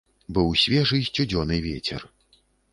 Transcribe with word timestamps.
Быў 0.37 0.47
свежы 0.63 0.97
сцюдзёны 1.11 1.61
вецер. 1.69 2.01